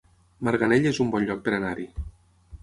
[0.47, 1.87] Marganell es un bon lloc per anar-hi